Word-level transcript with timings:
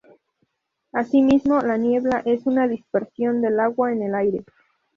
Asimismo, 0.93 1.59
la 1.61 1.77
niebla 1.77 2.23
es 2.25 2.47
una 2.47 2.67
dispersión 2.67 3.39
del 3.39 3.59
agua 3.59 3.91
en 3.91 4.01
el 4.01 4.15
aire. 4.15 4.43